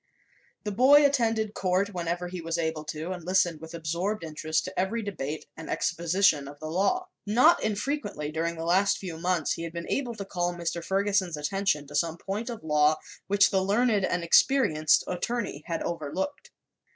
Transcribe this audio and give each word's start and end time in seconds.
The 0.63 0.71
boy 0.71 1.05
attended 1.05 1.53
court 1.53 1.93
whenever 1.93 2.27
he 2.27 2.41
was 2.41 2.57
able 2.57 2.83
to 2.85 3.11
and 3.11 3.23
listened 3.23 3.61
with 3.61 3.75
absorbed 3.75 4.23
interest 4.23 4.65
to 4.65 4.79
every 4.79 5.03
debate 5.03 5.45
and 5.55 5.69
exposition 5.69 6.47
of 6.47 6.59
the 6.59 6.71
law. 6.71 7.09
Not 7.27 7.61
infrequently, 7.61 8.31
during 8.31 8.55
the 8.55 8.65
last 8.65 8.97
few 8.97 9.19
months, 9.19 9.51
he 9.51 9.61
had 9.61 9.73
been 9.73 9.87
able 9.91 10.15
to 10.15 10.25
call 10.25 10.55
Mr. 10.55 10.83
Ferguson's 10.83 11.37
attention 11.37 11.85
to 11.85 11.93
some 11.93 12.17
point 12.17 12.49
of 12.49 12.63
law 12.63 12.97
which 13.27 13.51
the 13.51 13.61
learned 13.61 14.03
and 14.03 14.23
experienced 14.23 15.03
attorney 15.05 15.61
had 15.67 15.83
overlooked. 15.83 16.49